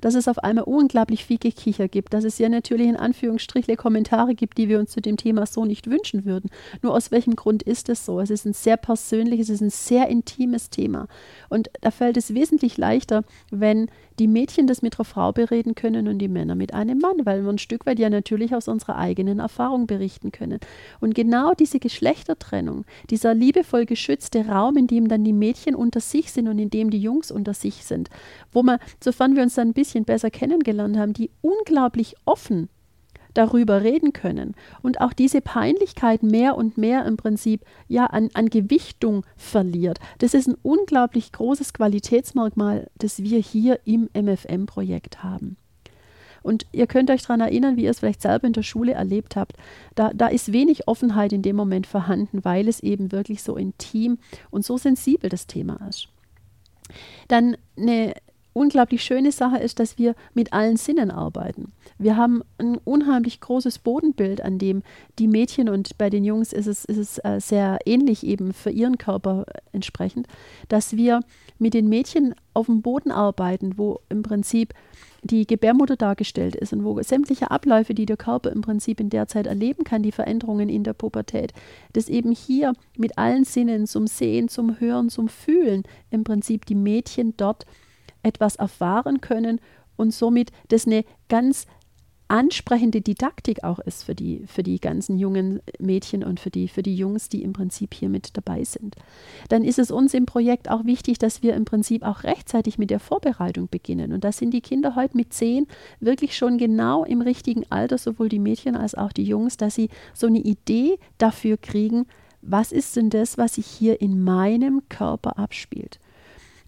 Dass 0.00 0.14
es 0.14 0.28
auf 0.28 0.38
einmal 0.38 0.64
unglaublich 0.64 1.24
viel 1.24 1.38
Gekicher 1.38 1.88
gibt, 1.88 2.14
dass 2.14 2.24
es 2.24 2.38
ja 2.38 2.48
natürlich 2.48 2.88
in 2.88 2.96
Anführungsstrichle 2.96 3.76
Kommentare 3.76 4.34
gibt, 4.34 4.58
die 4.58 4.68
wir 4.68 4.78
uns 4.78 4.90
zu 4.90 5.00
dem 5.00 5.16
Thema 5.16 5.46
so 5.46 5.64
nicht 5.64 5.88
wünschen 5.88 6.24
würden. 6.24 6.50
Nur 6.82 6.94
aus 6.94 7.10
welchem 7.10 7.36
Grund 7.36 7.62
ist 7.62 7.88
es 7.88 8.04
so? 8.04 8.20
Es 8.20 8.30
ist 8.30 8.44
ein 8.44 8.52
sehr 8.52 8.76
persönliches, 8.76 9.48
es 9.48 9.56
ist 9.56 9.60
ein 9.60 9.70
sehr 9.70 10.08
intimes 10.08 10.70
Thema. 10.70 11.08
Und 11.48 11.70
da 11.80 11.90
fällt 11.90 12.16
es 12.16 12.34
wesentlich 12.34 12.76
leichter, 12.76 13.24
wenn 13.50 13.88
die 14.18 14.28
Mädchen 14.28 14.66
das 14.66 14.82
mit 14.82 14.94
ihrer 14.94 15.04
Frau 15.04 15.32
bereden 15.32 15.74
können 15.74 16.08
und 16.08 16.18
die 16.18 16.28
Männer 16.28 16.54
mit 16.54 16.74
einem 16.74 16.98
Mann, 16.98 17.24
weil 17.24 17.42
wir 17.42 17.50
ein 17.50 17.58
Stück 17.58 17.86
weit 17.86 17.98
ja 17.98 18.10
natürlich 18.10 18.54
aus 18.54 18.68
unserer 18.68 18.96
eigenen 18.96 19.38
Erfahrung 19.38 19.86
berichten 19.86 20.32
können. 20.32 20.60
Und 21.00 21.14
genau 21.14 21.54
diese 21.54 21.78
Geschlechtertrennung, 21.78 22.84
dieser 23.10 23.34
liebevoll 23.34 23.86
geschützte 23.86 24.46
Raum, 24.46 24.76
in 24.76 24.86
dem 24.86 25.08
dann 25.08 25.24
die 25.24 25.32
Mädchen 25.32 25.74
unter 25.74 26.00
sich 26.00 26.32
sind 26.32 26.48
und 26.48 26.58
in 26.58 26.70
dem 26.70 26.90
die 26.90 27.00
Jungs 27.00 27.30
unter 27.30 27.54
sich 27.54 27.84
sind, 27.84 28.10
wo 28.52 28.62
man, 28.62 28.78
sofern 29.02 29.34
wir 29.34 29.42
uns 29.42 29.51
dann 29.54 29.68
ein 29.68 29.74
bisschen 29.74 30.04
besser 30.04 30.30
kennengelernt 30.30 30.96
haben, 30.96 31.12
die 31.12 31.30
unglaublich 31.40 32.14
offen 32.24 32.68
darüber 33.34 33.82
reden 33.82 34.12
können 34.12 34.54
und 34.82 35.00
auch 35.00 35.12
diese 35.12 35.40
Peinlichkeit 35.40 36.22
mehr 36.22 36.56
und 36.56 36.76
mehr 36.76 37.06
im 37.06 37.16
Prinzip 37.16 37.64
ja 37.88 38.06
an, 38.06 38.28
an 38.34 38.50
Gewichtung 38.50 39.24
verliert. 39.36 39.98
Das 40.18 40.34
ist 40.34 40.48
ein 40.48 40.56
unglaublich 40.62 41.32
großes 41.32 41.72
Qualitätsmerkmal, 41.72 42.90
das 42.96 43.22
wir 43.22 43.38
hier 43.38 43.80
im 43.84 44.08
MFM-Projekt 44.14 45.22
haben. 45.22 45.56
Und 46.42 46.66
ihr 46.72 46.88
könnt 46.88 47.10
euch 47.10 47.22
daran 47.22 47.40
erinnern, 47.40 47.76
wie 47.76 47.84
ihr 47.84 47.90
es 47.90 48.00
vielleicht 48.00 48.22
selber 48.22 48.48
in 48.48 48.52
der 48.52 48.64
Schule 48.64 48.92
erlebt 48.92 49.36
habt. 49.36 49.56
Da, 49.94 50.10
da 50.12 50.26
ist 50.26 50.52
wenig 50.52 50.88
Offenheit 50.88 51.32
in 51.32 51.42
dem 51.42 51.54
Moment 51.54 51.86
vorhanden, 51.86 52.44
weil 52.44 52.66
es 52.66 52.80
eben 52.80 53.12
wirklich 53.12 53.42
so 53.44 53.56
intim 53.56 54.18
und 54.50 54.64
so 54.64 54.76
sensibel 54.76 55.30
das 55.30 55.46
Thema 55.46 55.78
ist. 55.88 56.08
Dann 57.28 57.56
eine 57.76 58.14
unglaublich 58.52 59.02
schöne 59.02 59.32
Sache 59.32 59.58
ist, 59.58 59.78
dass 59.78 59.98
wir 59.98 60.14
mit 60.34 60.52
allen 60.52 60.76
Sinnen 60.76 61.10
arbeiten. 61.10 61.72
Wir 61.98 62.16
haben 62.16 62.42
ein 62.58 62.78
unheimlich 62.84 63.40
großes 63.40 63.78
Bodenbild, 63.78 64.42
an 64.42 64.58
dem 64.58 64.82
die 65.18 65.28
Mädchen 65.28 65.68
und 65.68 65.96
bei 65.98 66.10
den 66.10 66.24
Jungs 66.24 66.52
ist 66.52 66.66
es, 66.66 66.84
ist 66.84 66.98
es 66.98 67.18
äh, 67.24 67.40
sehr 67.40 67.78
ähnlich 67.86 68.24
eben 68.26 68.52
für 68.52 68.70
ihren 68.70 68.98
Körper 68.98 69.46
entsprechend, 69.72 70.26
dass 70.68 70.96
wir 70.96 71.20
mit 71.58 71.74
den 71.74 71.88
Mädchen 71.88 72.34
auf 72.54 72.66
dem 72.66 72.82
Boden 72.82 73.10
arbeiten, 73.10 73.78
wo 73.78 74.00
im 74.08 74.22
Prinzip 74.22 74.74
die 75.22 75.46
Gebärmutter 75.46 75.96
dargestellt 75.96 76.56
ist 76.56 76.72
und 76.72 76.84
wo 76.84 77.00
sämtliche 77.00 77.50
Abläufe, 77.50 77.94
die 77.94 78.06
der 78.06 78.16
Körper 78.16 78.50
im 78.50 78.60
Prinzip 78.60 78.98
in 78.98 79.08
der 79.08 79.28
Zeit 79.28 79.46
erleben 79.46 79.84
kann, 79.84 80.02
die 80.02 80.10
Veränderungen 80.10 80.68
in 80.68 80.82
der 80.82 80.94
Pubertät, 80.94 81.52
dass 81.92 82.08
eben 82.08 82.32
hier 82.32 82.72
mit 82.98 83.18
allen 83.18 83.44
Sinnen, 83.44 83.86
zum 83.86 84.08
Sehen, 84.08 84.48
zum 84.48 84.80
Hören, 84.80 85.10
zum 85.10 85.28
Fühlen, 85.28 85.84
im 86.10 86.24
Prinzip 86.24 86.66
die 86.66 86.74
Mädchen 86.74 87.34
dort 87.36 87.66
etwas 88.22 88.56
erfahren 88.56 89.20
können 89.20 89.60
und 89.96 90.12
somit 90.12 90.50
das 90.68 90.86
eine 90.86 91.04
ganz 91.28 91.66
ansprechende 92.32 93.02
Didaktik 93.02 93.62
auch 93.62 93.78
ist 93.78 94.04
für 94.04 94.14
die, 94.14 94.44
für 94.46 94.62
die 94.62 94.80
ganzen 94.80 95.18
jungen 95.18 95.60
Mädchen 95.78 96.24
und 96.24 96.40
für 96.40 96.48
die, 96.48 96.66
für 96.66 96.82
die 96.82 96.96
Jungs, 96.96 97.28
die 97.28 97.42
im 97.42 97.52
Prinzip 97.52 97.92
hier 97.92 98.08
mit 98.08 98.38
dabei 98.38 98.64
sind. 98.64 98.96
Dann 99.50 99.64
ist 99.64 99.78
es 99.78 99.90
uns 99.90 100.14
im 100.14 100.24
Projekt 100.24 100.70
auch 100.70 100.86
wichtig, 100.86 101.18
dass 101.18 101.42
wir 101.42 101.54
im 101.54 101.66
Prinzip 101.66 102.02
auch 102.02 102.24
rechtzeitig 102.24 102.78
mit 102.78 102.88
der 102.88 103.00
Vorbereitung 103.00 103.68
beginnen. 103.70 104.14
Und 104.14 104.24
da 104.24 104.32
sind 104.32 104.54
die 104.54 104.62
Kinder 104.62 104.96
heute 104.96 105.14
mit 105.14 105.34
zehn 105.34 105.66
wirklich 106.00 106.34
schon 106.34 106.56
genau 106.56 107.04
im 107.04 107.20
richtigen 107.20 107.64
Alter, 107.68 107.98
sowohl 107.98 108.30
die 108.30 108.38
Mädchen 108.38 108.76
als 108.76 108.94
auch 108.94 109.12
die 109.12 109.24
Jungs, 109.24 109.58
dass 109.58 109.74
sie 109.74 109.90
so 110.14 110.26
eine 110.26 110.40
Idee 110.40 110.98
dafür 111.18 111.58
kriegen, 111.58 112.06
was 112.40 112.72
ist 112.72 112.96
denn 112.96 113.10
das, 113.10 113.36
was 113.36 113.56
sich 113.56 113.66
hier 113.66 114.00
in 114.00 114.24
meinem 114.24 114.80
Körper 114.88 115.38
abspielt. 115.38 116.00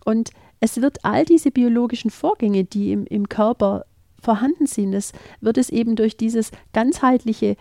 Und 0.05 0.29
es 0.65 0.81
wird 0.81 1.05
all 1.05 1.27
diese 1.27 1.51
biologischen 1.51 2.11
Vorgänge, 2.11 2.65
die 2.65 2.93
im, 2.93 3.05
im 3.05 3.29
Körper 3.29 3.85
vorhanden 4.19 4.65
sind, 4.65 4.93
das 4.93 5.13
wird 5.43 5.59
es 5.59 5.69
eben 5.69 5.95
durch 5.95 6.17
dieses 6.17 6.53
ganzheitliche 6.73 7.57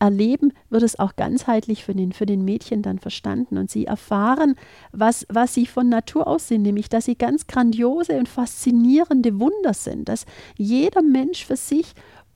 Erleben, 0.00 0.52
wird 0.68 0.82
es 0.82 0.98
auch 0.98 1.14
ganzheitlich 1.14 1.84
für 1.84 1.94
den, 1.94 2.10
für 2.10 2.26
den 2.26 2.44
Mädchen 2.44 2.82
dann 2.82 2.98
verstanden. 2.98 3.58
Und 3.58 3.70
sie 3.70 3.86
erfahren, 3.86 4.56
was, 4.90 5.24
was 5.28 5.54
sie 5.54 5.66
von 5.66 5.88
Natur 5.88 6.26
aus 6.26 6.48
sind, 6.48 6.62
nämlich, 6.62 6.88
dass 6.88 7.04
sie 7.04 7.14
ganz 7.14 7.46
grandiose 7.46 8.18
und 8.18 8.28
faszinierende 8.28 9.38
Wunder 9.38 9.72
sind, 9.72 10.08
dass 10.08 10.26
jeder 10.58 11.02
Mensch 11.02 11.46
für 11.46 11.54
sich 11.54 11.92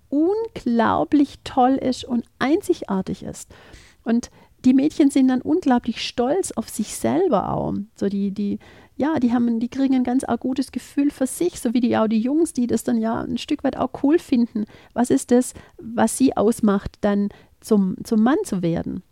unglaublich 0.08 1.40
toll 1.42 1.74
ist 1.74 2.04
und 2.04 2.24
einzigartig 2.38 3.24
ist. 3.24 3.50
Und 4.04 4.30
die 4.66 4.74
Mädchen 4.74 5.10
sind 5.10 5.28
dann 5.28 5.40
unglaublich 5.42 6.06
stolz 6.06 6.50
auf 6.50 6.68
sich 6.68 6.96
selber 6.96 7.52
auch. 7.52 7.74
So 7.94 8.08
die, 8.08 8.32
die, 8.32 8.58
ja, 8.96 9.20
die 9.20 9.32
haben, 9.32 9.60
die 9.60 9.68
kriegen 9.68 9.94
ein 9.94 10.04
ganz 10.04 10.24
gutes 10.40 10.72
Gefühl 10.72 11.10
für 11.10 11.28
sich, 11.28 11.60
so 11.60 11.72
wie 11.72 11.80
die 11.80 11.96
auch 11.96 12.08
die 12.08 12.20
Jungs, 12.20 12.52
die 12.52 12.66
das 12.66 12.82
dann 12.82 12.98
ja 12.98 13.20
ein 13.20 13.38
Stück 13.38 13.62
weit 13.62 13.76
auch 13.76 13.90
cool 14.02 14.18
finden. 14.18 14.64
Was 14.92 15.10
ist 15.10 15.30
das, 15.30 15.54
was 15.78 16.18
sie 16.18 16.36
ausmacht, 16.36 16.98
dann 17.00 17.28
zum, 17.60 17.96
zum 18.02 18.22
Mann 18.22 18.38
zu 18.44 18.60
werden? 18.60 19.04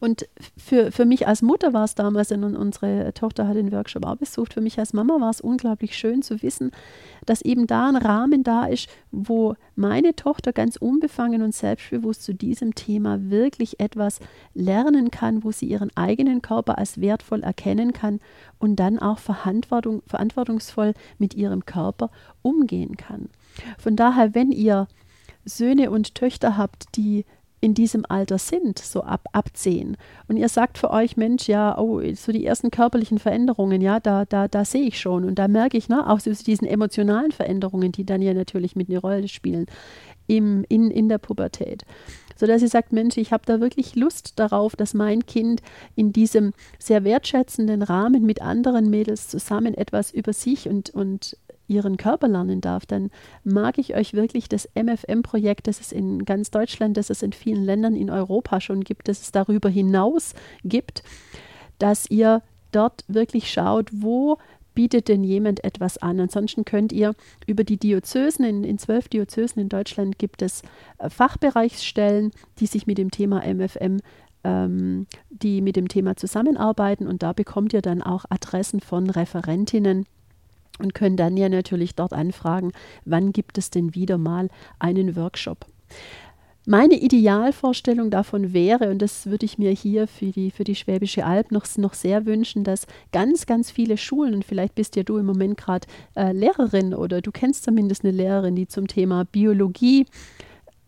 Und 0.00 0.26
für, 0.56 0.92
für 0.92 1.04
mich 1.04 1.26
als 1.26 1.42
Mutter 1.42 1.72
war 1.72 1.84
es 1.84 1.94
damals, 1.94 2.32
und 2.32 2.56
unsere 2.56 3.12
Tochter 3.14 3.48
hat 3.48 3.56
den 3.56 3.72
Workshop 3.72 4.06
auch 4.06 4.16
besucht, 4.16 4.54
für 4.54 4.60
mich 4.60 4.78
als 4.78 4.92
Mama 4.92 5.20
war 5.20 5.30
es 5.30 5.40
unglaublich 5.40 5.96
schön 5.96 6.22
zu 6.22 6.42
wissen, 6.42 6.72
dass 7.26 7.42
eben 7.42 7.66
da 7.66 7.88
ein 7.88 7.96
Rahmen 7.96 8.42
da 8.42 8.66
ist, 8.66 8.88
wo 9.10 9.54
meine 9.76 10.14
Tochter 10.14 10.52
ganz 10.52 10.76
unbefangen 10.76 11.42
und 11.42 11.54
selbstbewusst 11.54 12.22
zu 12.22 12.34
diesem 12.34 12.74
Thema 12.74 13.30
wirklich 13.30 13.80
etwas 13.80 14.20
lernen 14.54 15.10
kann, 15.10 15.44
wo 15.44 15.52
sie 15.52 15.66
ihren 15.66 15.90
eigenen 15.96 16.42
Körper 16.42 16.78
als 16.78 17.00
wertvoll 17.00 17.42
erkennen 17.42 17.92
kann 17.92 18.20
und 18.58 18.76
dann 18.76 18.98
auch 18.98 19.18
Verantwortung, 19.18 20.02
verantwortungsvoll 20.06 20.94
mit 21.18 21.34
ihrem 21.34 21.64
Körper 21.64 22.10
umgehen 22.42 22.96
kann. 22.96 23.28
Von 23.78 23.96
daher, 23.96 24.34
wenn 24.34 24.52
ihr 24.52 24.88
Söhne 25.44 25.90
und 25.90 26.14
Töchter 26.14 26.56
habt, 26.56 26.96
die 26.96 27.24
in 27.64 27.72
diesem 27.72 28.04
Alter 28.06 28.36
sind, 28.36 28.78
so 28.78 29.02
ab, 29.02 29.26
ab 29.32 29.48
10. 29.54 29.96
Und 30.28 30.36
ihr 30.36 30.50
sagt 30.50 30.76
für 30.76 30.90
euch, 30.90 31.16
Mensch, 31.16 31.48
ja, 31.48 31.78
oh, 31.78 32.02
so 32.14 32.30
die 32.30 32.44
ersten 32.44 32.70
körperlichen 32.70 33.18
Veränderungen, 33.18 33.80
ja, 33.80 34.00
da, 34.00 34.26
da, 34.26 34.48
da 34.48 34.66
sehe 34.66 34.82
ich 34.82 35.00
schon. 35.00 35.24
Und 35.24 35.38
da 35.38 35.48
merke 35.48 35.78
ich, 35.78 35.88
ne, 35.88 36.06
auch 36.10 36.20
so 36.20 36.30
diesen 36.30 36.68
emotionalen 36.68 37.32
Veränderungen, 37.32 37.90
die 37.90 38.04
dann 38.04 38.20
ja 38.20 38.34
natürlich 38.34 38.76
mit 38.76 38.90
eine 38.90 38.98
Rolle 38.98 39.28
spielen. 39.28 39.64
im, 40.26 40.64
in, 40.68 40.90
in 40.90 41.08
der 41.08 41.18
Pubertät 41.18 41.84
sodass 42.36 42.60
sie 42.60 42.68
sagt, 42.68 42.92
Mensch, 42.92 43.16
ich 43.16 43.32
habe 43.32 43.44
da 43.46 43.60
wirklich 43.60 43.94
Lust 43.94 44.38
darauf, 44.40 44.74
dass 44.74 44.92
mein 44.92 45.24
Kind 45.26 45.62
in 45.94 46.12
diesem 46.12 46.52
sehr 46.78 47.04
wertschätzenden 47.04 47.82
Rahmen 47.82 48.24
mit 48.24 48.42
anderen 48.42 48.90
Mädels 48.90 49.28
zusammen 49.28 49.74
etwas 49.74 50.10
über 50.10 50.32
sich 50.32 50.68
und, 50.68 50.90
und 50.90 51.36
ihren 51.66 51.96
Körper 51.96 52.28
lernen 52.28 52.60
darf, 52.60 52.86
dann 52.86 53.10
mag 53.42 53.78
ich 53.78 53.94
euch 53.94 54.14
wirklich 54.14 54.48
das 54.48 54.68
MFM-Projekt, 54.74 55.66
das 55.66 55.80
es 55.80 55.92
in 55.92 56.24
ganz 56.24 56.50
Deutschland, 56.50 56.96
das 56.96 57.10
es 57.10 57.22
in 57.22 57.32
vielen 57.32 57.64
Ländern 57.64 57.96
in 57.96 58.10
Europa 58.10 58.60
schon 58.60 58.82
gibt, 58.82 59.08
das 59.08 59.22
es 59.22 59.32
darüber 59.32 59.68
hinaus 59.68 60.34
gibt, 60.64 61.02
dass 61.78 62.10
ihr 62.10 62.42
dort 62.72 63.04
wirklich 63.08 63.50
schaut, 63.50 63.90
wo 63.92 64.38
bietet 64.74 65.08
denn 65.08 65.22
jemand 65.22 65.62
etwas 65.62 65.98
an. 65.98 66.18
Ansonsten 66.18 66.64
könnt 66.64 66.92
ihr 66.92 67.14
über 67.46 67.64
die 67.64 67.76
Diözesen, 67.76 68.44
in, 68.44 68.64
in 68.64 68.78
zwölf 68.78 69.08
Diözesen 69.08 69.62
in 69.62 69.68
Deutschland 69.68 70.18
gibt 70.18 70.42
es 70.42 70.62
äh, 70.98 71.08
Fachbereichsstellen, 71.08 72.32
die 72.58 72.66
sich 72.66 72.86
mit 72.86 72.98
dem 72.98 73.10
Thema 73.10 73.42
MFM 73.46 74.00
ähm, 74.44 75.06
die 75.30 75.62
mit 75.62 75.76
dem 75.76 75.88
Thema 75.88 76.16
zusammenarbeiten 76.16 77.06
und 77.06 77.22
da 77.22 77.32
bekommt 77.32 77.72
ihr 77.72 77.80
dann 77.80 78.02
auch 78.02 78.26
Adressen 78.28 78.80
von 78.80 79.08
Referentinnen 79.08 80.04
und 80.78 80.94
können 80.94 81.16
dann 81.16 81.36
ja 81.36 81.48
natürlich 81.48 81.94
dort 81.94 82.12
anfragen, 82.12 82.72
wann 83.04 83.32
gibt 83.32 83.58
es 83.58 83.70
denn 83.70 83.94
wieder 83.94 84.18
mal 84.18 84.48
einen 84.78 85.16
Workshop. 85.16 85.66
Meine 86.66 86.94
Idealvorstellung 86.94 88.10
davon 88.10 88.54
wäre, 88.54 88.88
und 88.88 89.02
das 89.02 89.26
würde 89.26 89.44
ich 89.44 89.58
mir 89.58 89.70
hier 89.70 90.06
für 90.06 90.30
die, 90.30 90.50
für 90.50 90.64
die 90.64 90.74
Schwäbische 90.74 91.26
Alb 91.26 91.52
noch, 91.52 91.66
noch 91.76 91.92
sehr 91.92 92.24
wünschen, 92.24 92.64
dass 92.64 92.86
ganz, 93.12 93.44
ganz 93.44 93.70
viele 93.70 93.98
Schulen, 93.98 94.34
und 94.34 94.46
vielleicht 94.46 94.74
bist 94.74 94.96
ja 94.96 95.02
du 95.02 95.18
im 95.18 95.26
Moment 95.26 95.58
gerade 95.58 95.86
äh, 96.16 96.32
Lehrerin 96.32 96.94
oder 96.94 97.20
du 97.20 97.32
kennst 97.32 97.64
zumindest 97.64 98.02
eine 98.02 98.12
Lehrerin, 98.14 98.56
die 98.56 98.66
zum 98.66 98.88
Thema 98.88 99.24
Biologie 99.24 100.06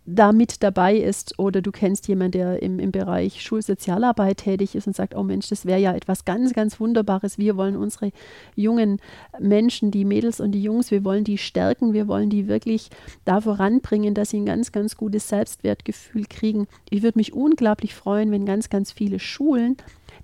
da 0.06 0.32
mit 0.32 0.62
dabei 0.62 0.96
ist 0.96 1.38
oder 1.38 1.60
du 1.60 1.72
kennst 1.72 2.06
jemanden, 2.06 2.32
der 2.32 2.62
im, 2.62 2.78
im 2.78 2.92
Bereich 2.92 3.42
Schulsozialarbeit 3.42 4.38
tätig 4.38 4.74
ist 4.74 4.86
und 4.86 4.94
sagt, 4.94 5.14
oh 5.16 5.24
Mensch, 5.24 5.48
das 5.48 5.66
wäre 5.66 5.80
ja 5.80 5.94
etwas 5.94 6.24
ganz, 6.24 6.52
ganz 6.52 6.78
Wunderbares. 6.78 7.38
Wir 7.38 7.56
wollen 7.56 7.76
unsere 7.76 8.12
jungen 8.54 9.00
Menschen, 9.40 9.90
die 9.90 10.04
Mädels 10.04 10.40
und 10.40 10.52
die 10.52 10.62
Jungs, 10.62 10.90
wir 10.90 11.04
wollen 11.04 11.24
die 11.24 11.38
stärken, 11.38 11.92
wir 11.92 12.06
wollen 12.06 12.30
die 12.30 12.46
wirklich 12.46 12.88
da 13.24 13.40
voranbringen, 13.40 14.14
dass 14.14 14.30
sie 14.30 14.38
ein 14.38 14.46
ganz, 14.46 14.70
ganz 14.70 14.96
gutes 14.96 15.28
Selbstwertgefühl 15.28 16.26
kriegen. 16.26 16.68
Ich 16.88 17.02
würde 17.02 17.18
mich 17.18 17.32
unglaublich 17.32 17.94
freuen, 17.94 18.30
wenn 18.30 18.46
ganz, 18.46 18.70
ganz 18.70 18.92
viele 18.92 19.18
Schulen 19.18 19.76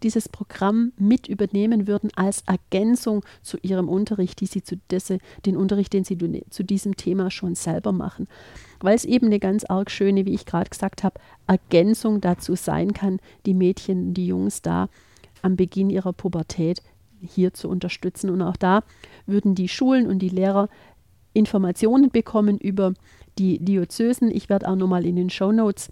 dieses 0.02 0.28
Programm 0.28 0.92
mit 0.96 1.28
übernehmen 1.28 1.86
würden 1.86 2.10
als 2.16 2.42
Ergänzung 2.46 3.24
zu 3.42 3.58
ihrem 3.62 3.88
Unterricht, 3.88 4.40
die 4.40 4.46
sie 4.46 4.62
zu 4.62 4.76
desse, 4.90 5.18
den 5.46 5.56
Unterricht, 5.56 5.92
den 5.92 6.04
sie 6.04 6.18
zu 6.50 6.62
diesem 6.64 6.96
Thema 6.96 7.30
schon 7.30 7.54
selber 7.54 7.92
machen. 7.92 8.28
Weil 8.82 8.96
es 8.96 9.04
eben 9.04 9.26
eine 9.26 9.38
ganz 9.38 9.64
arg 9.64 9.90
schöne, 9.90 10.26
wie 10.26 10.34
ich 10.34 10.44
gerade 10.44 10.70
gesagt 10.70 11.04
habe, 11.04 11.20
Ergänzung 11.46 12.20
dazu 12.20 12.54
sein 12.54 12.92
kann, 12.92 13.20
die 13.46 13.54
Mädchen, 13.54 14.14
die 14.14 14.26
Jungs 14.26 14.62
da 14.62 14.88
am 15.40 15.56
Beginn 15.56 15.90
ihrer 15.90 16.12
Pubertät 16.12 16.82
hier 17.20 17.54
zu 17.54 17.68
unterstützen. 17.68 18.30
Und 18.30 18.42
auch 18.42 18.56
da 18.56 18.82
würden 19.26 19.54
die 19.54 19.68
Schulen 19.68 20.06
und 20.06 20.18
die 20.18 20.28
Lehrer 20.28 20.68
Informationen 21.32 22.10
bekommen 22.10 22.58
über 22.58 22.92
die 23.38 23.58
Diözesen. 23.58 24.30
Ich 24.30 24.48
werde 24.48 24.68
auch 24.68 24.76
nochmal 24.76 25.06
in 25.06 25.16
den 25.16 25.30
Show 25.30 25.52
Notes 25.52 25.90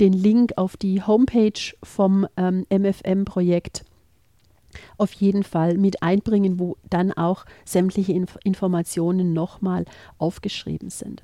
den 0.00 0.12
Link 0.12 0.52
auf 0.56 0.76
die 0.76 1.02
Homepage 1.02 1.60
vom 1.82 2.26
ähm, 2.36 2.66
MFM-Projekt 2.70 3.84
auf 4.98 5.12
jeden 5.12 5.42
Fall 5.42 5.76
mit 5.76 6.02
einbringen, 6.02 6.58
wo 6.58 6.76
dann 6.88 7.12
auch 7.12 7.44
sämtliche 7.64 8.12
Inf 8.12 8.38
Informationen 8.44 9.32
nochmal 9.32 9.84
aufgeschrieben 10.18 10.90
sind. 10.90 11.22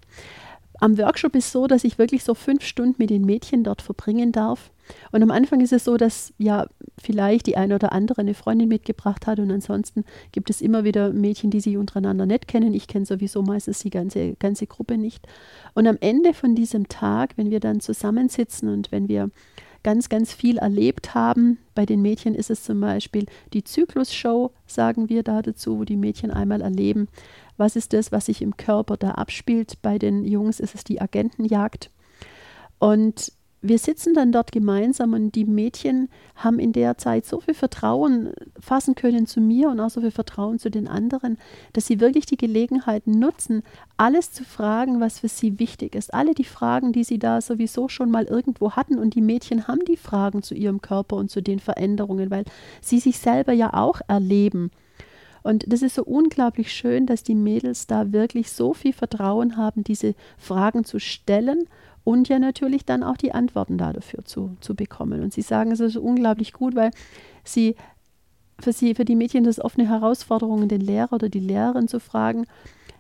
Am 0.81 0.99
Workshop 0.99 1.35
ist 1.35 1.53
so, 1.53 1.67
dass 1.67 1.85
ich 1.85 1.99
wirklich 1.99 2.23
so 2.25 2.35
fünf 2.35 2.63
Stunden 2.63 2.97
mit 2.99 3.11
den 3.11 3.25
Mädchen 3.25 3.65
dort 3.65 3.83
verbringen 3.83 4.33
darf. 4.33 4.71
Und 5.11 5.23
am 5.23 5.31
Anfang 5.31 5.61
ist 5.61 5.73
es 5.73 5.85
so, 5.85 5.97
dass 5.97 6.33
ja 6.39 6.67
vielleicht 6.99 7.47
die 7.47 7.57
eine 7.57 7.75
oder 7.75 7.93
andere 7.93 8.21
eine 8.21 8.35
Freundin 8.35 8.69
mitgebracht 8.69 9.27
hat 9.27 9.41
und 9.41 9.51
ansonsten 9.51 10.05
gibt 10.33 10.49
es 10.49 10.61
immer 10.61 10.85
wieder 10.85 11.13
Mädchen, 11.13 11.51
die 11.51 11.61
sich 11.61 11.77
untereinander 11.77 12.27
nicht 12.27 12.47
kennen. 12.47 12.73
Ich 12.73 12.87
kenne 12.87 13.07
sowieso 13.07 13.43
meistens 13.43 13.81
die 13.81 13.91
ganze, 13.91 14.35
ganze 14.35 14.67
Gruppe 14.67 14.97
nicht. 14.97 15.27
Und 15.75 15.87
am 15.87 15.97
Ende 16.01 16.35
von 16.35 16.55
diesem 16.55 16.89
Tag, 16.89 17.33
wenn 17.37 17.51
wir 17.51 17.61
dann 17.61 17.81
zusammensitzen 17.81 18.69
und 18.69 18.93
wenn 18.93 19.09
wir 19.09 19.31
ganz, 19.87 20.09
ganz 20.09 20.33
viel 20.33 20.59
erlebt 20.59 21.15
haben. 21.15 21.59
Bei 21.77 21.87
den 21.87 22.03
Mädchen 22.03 22.35
ist 22.35 22.51
es 22.51 22.65
zum 22.65 22.81
Beispiel 22.81 23.27
die 23.53 23.63
Zyklusshow, 23.63 24.51
sagen 24.67 25.09
wir 25.09 25.23
da 25.23 25.43
dazu, 25.43 25.79
wo 25.79 25.85
die 25.85 25.97
Mädchen 25.97 26.33
einmal 26.33 26.61
erleben, 26.61 27.07
was 27.57 27.77
ist 27.77 27.93
das, 27.93 28.13
was 28.13 28.27
sich 28.27 28.43
im 28.43 28.57
Körper 28.57 28.97
da 28.97 29.13
abspielt. 29.13 29.81
Bei 29.83 29.99
den 29.99 30.25
Jungs 30.25 30.61
ist 30.61 30.75
es 30.75 30.85
die 30.85 31.01
Agentenjagd. 31.01 31.91
Und 32.79 33.33
wir 33.63 33.79
sitzen 33.79 34.15
dann 34.15 34.33
dort 34.33 34.53
gemeinsam 34.53 35.15
und 35.15 35.35
die 35.35 35.45
Mädchen 35.45 36.09
haben 36.35 36.59
in 36.59 36.73
der 36.73 36.99
Zeit 36.99 37.25
so 37.25 37.41
viel 37.41 37.55
Vertrauen 37.55 38.33
fassen 38.61 38.95
können 38.95 39.27
zu 39.27 39.41
mir 39.41 39.71
und 39.71 39.81
auch 39.81 39.91
so 39.91 40.01
viel 40.01 40.11
Vertrauen 40.11 40.59
zu 40.59 40.71
den 40.71 40.87
anderen, 40.87 41.39
dass 41.73 41.87
sie 41.87 42.01
wirklich 42.01 42.27
die 42.27 42.37
Gelegenheit 42.37 43.07
nutzen, 43.07 43.63
alles 43.97 44.31
zu 44.31 44.45
fragen, 44.45 45.01
was 45.01 45.21
für 45.21 45.29
sie 45.29 45.59
wichtig 45.59 45.95
ist. 45.95 46.13
Alle 46.15 46.35
die 46.35 46.45
Fragen, 46.45 46.93
die 46.93 47.05
sie 47.05 47.19
da 47.19 47.41
sowieso 47.41 47.89
schon 47.89 48.11
mal 48.11 48.25
irgendwo 48.25 48.73
hatten 48.73 48.99
und 48.99 49.15
die 49.15 49.23
Mädchen 49.23 49.67
haben 49.67 49.85
die 49.87 49.97
Fragen 49.97 50.43
zu 50.43 50.55
ihrem 50.55 50.81
Körper 50.81 51.17
und 51.17 51.31
zu 51.31 51.43
den 51.43 51.59
Veränderungen, 51.59 52.31
weil 52.31 52.45
sie 52.81 53.01
sich 53.01 53.19
selber 53.19 53.53
ja 53.53 53.73
auch 53.75 54.01
erleben. 54.07 54.71
Und 55.47 55.73
das 55.73 55.83
ist 55.83 55.95
so 55.95 56.03
unglaublich 56.03 56.73
schön, 56.73 57.07
dass 57.07 57.23
die 57.23 57.37
Mädels 57.37 57.87
da 57.87 58.13
wirklich 58.13 58.51
so 58.51 58.75
viel 58.75 58.93
Vertrauen 58.93 59.57
haben, 59.57 59.85
diese 59.85 60.15
Fragen 60.39 60.85
zu 60.85 60.99
stellen 60.99 61.69
und 62.03 62.29
ja 62.29 62.41
natürlich 62.41 62.85
dann 62.85 63.05
auch 63.05 63.17
die 63.17 63.33
Antworten 63.33 63.79
da 63.79 63.93
dafür 63.93 64.25
zu, 64.25 64.57
zu 64.61 64.75
bekommen. 64.75 65.23
Und 65.23 65.33
sie 65.33 65.43
sagen, 65.43 65.71
es 65.71 65.79
ist 65.79 65.97
unglaublich 65.97 66.53
gut, 66.53 66.75
weil 66.75 66.91
sie 67.45 67.77
für 68.59 68.73
sie, 68.73 68.95
für 68.95 69.05
die 69.05 69.15
Mädchen 69.15 69.45
das 69.45 69.61
oft 69.61 69.79
eine 69.79 69.89
Herausforderung, 69.89 70.67
den 70.67 70.81
Lehrer 70.81 71.13
oder 71.13 71.29
die 71.29 71.41
Lehrerin 71.41 71.87
zu 71.87 72.01
fragen, 72.01 72.47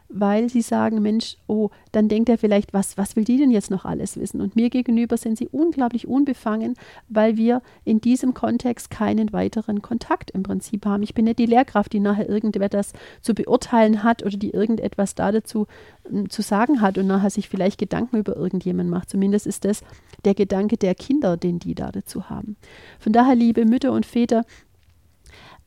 weil 0.08 0.48
sie 0.48 0.62
sagen, 0.62 1.02
Mensch, 1.02 1.36
oh, 1.46 1.70
dann 1.92 2.08
denkt 2.08 2.28
er 2.28 2.38
vielleicht, 2.38 2.72
was, 2.72 2.96
was 2.96 3.16
will 3.16 3.24
die 3.24 3.38
denn 3.38 3.50
jetzt 3.50 3.70
noch 3.70 3.84
alles 3.84 4.18
wissen? 4.18 4.40
Und 4.40 4.56
mir 4.56 4.70
gegenüber 4.70 5.16
sind 5.16 5.38
sie 5.38 5.48
unglaublich 5.48 6.06
unbefangen, 6.06 6.74
weil 7.08 7.36
wir 7.36 7.62
in 7.84 8.00
diesem 8.00 8.34
Kontext 8.34 8.90
keinen 8.90 9.32
weiteren 9.32 9.82
Kontakt 9.82 10.30
im 10.30 10.42
Prinzip 10.42 10.86
haben. 10.86 11.02
Ich 11.02 11.14
bin 11.14 11.24
nicht 11.24 11.38
die 11.38 11.46
Lehrkraft, 11.46 11.92
die 11.92 12.00
nachher 12.00 12.28
irgendetwas 12.28 12.92
zu 13.20 13.34
beurteilen 13.34 14.02
hat 14.02 14.22
oder 14.22 14.36
die 14.36 14.50
irgendetwas 14.50 15.14
da 15.14 15.32
dazu 15.32 15.66
hm, 16.08 16.30
zu 16.30 16.42
sagen 16.42 16.80
hat 16.80 16.98
und 16.98 17.06
nachher 17.06 17.30
sich 17.30 17.48
vielleicht 17.48 17.78
Gedanken 17.78 18.18
über 18.18 18.36
irgendjemanden 18.36 18.90
macht. 18.90 19.10
Zumindest 19.10 19.46
ist 19.46 19.64
das 19.64 19.82
der 20.24 20.34
Gedanke 20.34 20.76
der 20.76 20.94
Kinder, 20.94 21.36
den 21.36 21.58
die 21.58 21.74
da 21.74 21.90
dazu 21.90 22.30
haben. 22.30 22.56
Von 22.98 23.12
daher, 23.12 23.34
liebe 23.34 23.64
Mütter 23.64 23.92
und 23.92 24.06
Väter, 24.06 24.44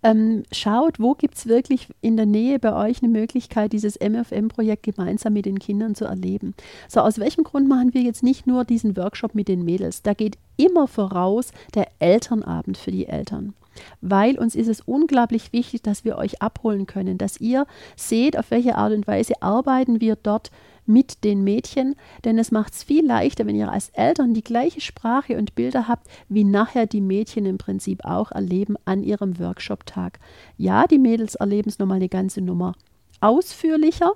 ähm, 0.03 0.44
schaut, 0.51 1.00
wo 1.00 1.13
gibt 1.13 1.36
es 1.36 1.48
wirklich 1.48 1.88
in 2.01 2.18
der 2.18 2.25
Nähe 2.25 2.60
bei 2.60 2.74
euch 2.74 3.01
eine 3.01 3.12
Möglichkeit, 3.12 3.74
dieses 3.74 4.00
MFM-Projekt 4.00 4.84
gemeinsam 4.84 5.34
mit 5.34 5.46
den 5.46 5.60
Kindern 5.60 5.96
zu 5.96 6.06
erleben. 6.06 6.53
So, 6.88 7.01
aus 7.01 7.20
welchem 7.20 7.44
Grund 7.44 7.68
machen 7.68 7.94
wir 7.94 8.01
jetzt 8.01 8.24
nicht 8.24 8.48
nur 8.48 8.65
diesen 8.65 8.96
Workshop 8.96 9.36
mit 9.36 9.48
den 9.48 9.63
Mädels? 9.63 10.01
Da 10.01 10.13
geht 10.13 10.38
immer 10.58 10.88
voraus 10.88 11.51
der 11.75 11.88
Elternabend 12.00 12.77
für 12.77 12.91
die 12.91 13.08
Eltern 13.08 13.53
weil 14.01 14.38
uns 14.38 14.56
ist 14.56 14.68
es 14.68 14.82
unglaublich 14.82 15.53
wichtig, 15.53 15.82
dass 15.82 16.03
wir 16.03 16.18
euch 16.18 16.41
abholen 16.41 16.86
können, 16.86 17.18
dass 17.18 17.39
ihr 17.39 17.65
seht, 17.96 18.38
auf 18.38 18.51
welche 18.51 18.75
Art 18.75 18.94
und 18.94 19.08
Weise 19.08 19.41
arbeiten 19.41 20.01
wir 20.01 20.15
dort 20.15 20.51
mit 20.89 21.24
den 21.24 21.43
Mädchen, 21.43 21.96
denn 22.25 22.38
es 22.38 22.51
macht 22.51 22.74
es 22.74 22.84
viel 22.84 23.05
leichter, 23.05 23.46
wenn 23.46 23.55
ihr 23.55 23.72
als 23.72 23.89
Eltern 23.89 24.34
die 24.34 24.43
gleiche 24.43 24.81
Sprache 24.81 25.38
und 25.38 25.55
Bilder 25.55 25.88
habt, 25.88 26.08
wie 26.27 26.43
nachher 26.43 26.88
die 26.88 27.00
Mädchen 27.00 27.46
im 27.46 27.58
Prinzip 27.58 28.03
auch 28.03 28.31
erleben 28.31 28.75
an 28.86 29.03
ihrem 29.03 29.39
Workshop-Tag. 29.39 30.19
Ja, 30.58 30.88
die 30.88 30.98
Mädels 30.98 31.36
erleben 31.36 31.69
es 31.69 31.79
nochmal 31.79 31.98
eine 31.98 32.10
ganze 32.10 32.41
Nummer 32.41 32.74
ausführlicher, 33.22 34.13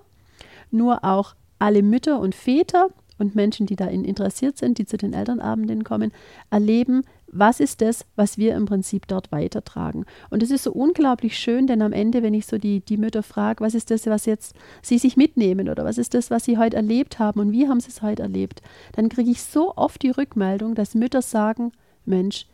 nur 0.71 1.05
auch 1.05 1.35
alle 1.59 1.83
Mütter 1.83 2.19
und 2.19 2.35
Väter 2.35 2.89
und 3.17 3.36
Menschen, 3.36 3.65
die 3.65 3.75
darin 3.75 4.03
interessiert 4.03 4.58
sind, 4.58 4.77
die 4.77 4.86
zu 4.86 4.98
den 4.98 5.13
Elternabenden 5.13 5.84
kommen, 5.84 6.12
erleben, 6.50 7.03
was 7.27 7.60
ist 7.60 7.82
das, 7.82 8.05
was 8.15 8.38
wir 8.38 8.55
im 8.55 8.65
Prinzip 8.65 9.08
dort 9.08 9.32
weitertragen. 9.32 10.05
Und 10.29 10.43
es 10.43 10.51
ist 10.51 10.63
so 10.63 10.72
unglaublich 10.72 11.38
schön, 11.38 11.65
denn 11.65 11.82
am 11.82 11.93
Ende, 11.93 12.22
wenn 12.22 12.34
ich 12.34 12.46
so 12.46 12.58
die, 12.58 12.82
die 12.82 12.98
Mütter 12.98 13.24
frage, 13.24 13.63
was 13.63 13.74
ist 13.74 13.89
das, 13.91 14.05
was 14.05 14.25
jetzt 14.25 14.55
sie 14.82 15.00
sich 15.00 15.17
mitnehmen 15.17 15.70
oder 15.70 15.84
was 15.84 15.98
ist 15.98 16.13
das, 16.13 16.29
was 16.29 16.46
sie 16.46 16.58
heute 16.58 16.75
erlebt 16.75 17.20
haben 17.20 17.39
und 17.39 17.51
wie 17.51 17.67
haben 17.67 17.79
sie 17.79 17.89
es 17.89 18.01
heute 18.01 18.24
erlebt, 18.24 18.62
dann 18.93 19.10
kriege 19.10 19.32
ich 19.32 19.41
so 19.41 19.75
oft 19.75 20.01
die 20.03 20.12
Rückmeldung, 20.12 20.75
dass 20.75 20.96
Mütter 20.96 21.22
sagen, 21.22 21.72
Mensch, 22.05 22.46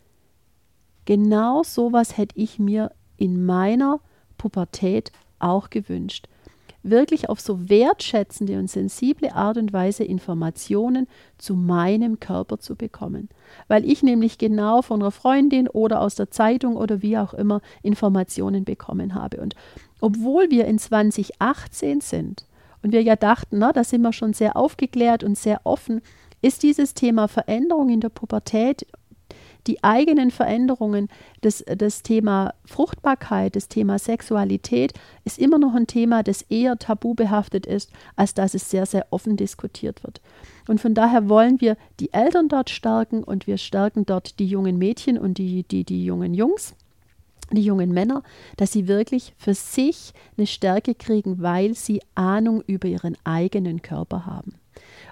genau 1.05 1.63
sowas 1.63 2.17
hätte 2.17 2.39
ich 2.39 2.59
mir 2.59 2.91
in 3.17 3.45
meiner 3.45 3.99
Pubertät 4.37 5.11
auch 5.39 5.69
gewünscht 5.69 6.27
wirklich 6.83 7.29
auf 7.29 7.39
so 7.39 7.69
wertschätzende 7.69 8.57
und 8.57 8.69
sensible 8.69 9.33
Art 9.33 9.57
und 9.57 9.73
Weise 9.73 10.03
Informationen 10.03 11.07
zu 11.37 11.55
meinem 11.55 12.19
Körper 12.19 12.59
zu 12.59 12.75
bekommen. 12.75 13.29
Weil 13.67 13.85
ich 13.85 14.03
nämlich 14.03 14.37
genau 14.37 14.81
von 14.81 15.01
einer 15.01 15.11
Freundin 15.11 15.67
oder 15.67 16.01
aus 16.01 16.15
der 16.15 16.31
Zeitung 16.31 16.77
oder 16.77 17.01
wie 17.01 17.17
auch 17.17 17.33
immer 17.33 17.61
Informationen 17.83 18.63
bekommen 18.63 19.15
habe. 19.15 19.41
Und 19.41 19.55
obwohl 19.99 20.49
wir 20.49 20.65
in 20.65 20.79
2018 20.79 22.01
sind 22.01 22.45
und 22.81 22.93
wir 22.93 23.01
ja 23.01 23.15
dachten, 23.15 23.59
na, 23.59 23.73
da 23.73 23.83
sind 23.83 24.01
wir 24.01 24.13
schon 24.13 24.33
sehr 24.33 24.55
aufgeklärt 24.55 25.23
und 25.23 25.37
sehr 25.37 25.61
offen, 25.65 26.01
ist 26.41 26.63
dieses 26.63 26.93
Thema 26.93 27.27
Veränderung 27.27 27.89
in 27.89 27.99
der 27.99 28.09
Pubertät 28.09 28.87
die 29.67 29.83
eigenen 29.83 30.31
Veränderungen, 30.31 31.09
das, 31.41 31.63
das 31.65 32.01
Thema 32.01 32.53
Fruchtbarkeit, 32.65 33.55
das 33.55 33.67
Thema 33.67 33.99
Sexualität 33.99 34.93
ist 35.25 35.39
immer 35.39 35.59
noch 35.59 35.75
ein 35.75 35.87
Thema, 35.87 36.23
das 36.23 36.41
eher 36.43 36.77
tabu 36.77 37.13
behaftet 37.13 37.65
ist, 37.65 37.91
als 38.15 38.33
dass 38.33 38.53
es 38.53 38.69
sehr, 38.69 38.85
sehr 38.85 39.07
offen 39.11 39.37
diskutiert 39.37 40.03
wird. 40.03 40.21
Und 40.67 40.79
von 40.81 40.93
daher 40.93 41.29
wollen 41.29 41.61
wir 41.61 41.77
die 41.99 42.13
Eltern 42.13 42.47
dort 42.47 42.69
stärken 42.69 43.23
und 43.23 43.47
wir 43.47 43.57
stärken 43.57 44.05
dort 44.05 44.39
die 44.39 44.47
jungen 44.47 44.77
Mädchen 44.77 45.17
und 45.17 45.37
die, 45.37 45.63
die, 45.63 45.83
die 45.83 46.05
jungen 46.05 46.33
Jungs 46.33 46.75
die 47.51 47.63
jungen 47.63 47.91
Männer, 47.91 48.23
dass 48.57 48.71
sie 48.71 48.87
wirklich 48.87 49.33
für 49.37 49.53
sich 49.53 50.13
eine 50.37 50.47
Stärke 50.47 50.93
kriegen, 50.95 51.41
weil 51.41 51.73
sie 51.73 52.01
Ahnung 52.15 52.61
über 52.67 52.87
ihren 52.87 53.17
eigenen 53.23 53.81
Körper 53.81 54.25
haben. 54.25 54.53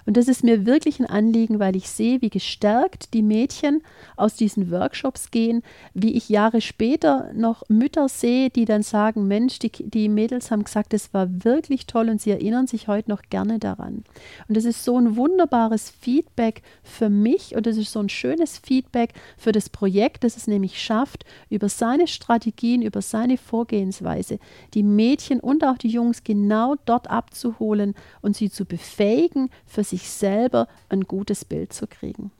Und 0.08 0.16
das 0.16 0.26
ist 0.26 0.42
mir 0.42 0.64
wirklich 0.64 1.00
ein 1.00 1.04
Anliegen, 1.04 1.58
weil 1.58 1.76
ich 1.76 1.90
sehe, 1.90 2.22
wie 2.22 2.30
gestärkt 2.30 3.12
die 3.12 3.20
Mädchen 3.20 3.82
aus 4.16 4.36
diesen 4.36 4.70
Workshops 4.70 5.30
gehen, 5.30 5.62
wie 5.92 6.16
ich 6.16 6.30
Jahre 6.30 6.62
später 6.62 7.30
noch 7.34 7.62
Mütter 7.68 8.08
sehe, 8.08 8.48
die 8.48 8.64
dann 8.64 8.82
sagen, 8.82 9.28
Mensch, 9.28 9.58
die, 9.58 9.70
die 9.70 10.08
Mädels 10.08 10.50
haben 10.50 10.64
gesagt, 10.64 10.94
es 10.94 11.12
war 11.12 11.44
wirklich 11.44 11.84
toll 11.84 12.08
und 12.08 12.22
sie 12.22 12.30
erinnern 12.30 12.66
sich 12.66 12.88
heute 12.88 13.10
noch 13.10 13.20
gerne 13.28 13.58
daran. 13.58 14.02
Und 14.48 14.56
das 14.56 14.64
ist 14.64 14.82
so 14.82 14.98
ein 14.98 15.16
wunderbares 15.16 15.90
Feedback 15.90 16.62
für 16.82 17.10
mich 17.10 17.54
und 17.54 17.66
das 17.66 17.76
ist 17.76 17.92
so 17.92 18.00
ein 18.00 18.08
schönes 18.08 18.56
Feedback 18.56 19.12
für 19.36 19.52
das 19.52 19.68
Projekt, 19.68 20.24
das 20.24 20.38
es 20.38 20.46
nämlich 20.46 20.82
schafft, 20.82 21.26
über 21.50 21.68
seine 21.68 22.06
Strategien, 22.06 22.80
über 22.80 23.02
seine 23.02 23.36
Vorgehensweise 23.36 24.38
die 24.72 24.84
Mädchen 24.84 25.38
und 25.38 25.64
auch 25.64 25.76
die 25.76 25.88
Jungs 25.88 26.24
genau 26.24 26.76
dort 26.86 27.10
abzuholen 27.10 27.94
und 28.22 28.36
sie 28.36 28.50
zu 28.50 28.64
befähigen, 28.64 29.50
für 29.66 29.84
sich 29.84 29.97
selber 30.02 30.68
ein 30.88 31.04
gutes 31.04 31.44
Bild 31.44 31.72
zu 31.72 31.86
kriegen. 31.86 32.30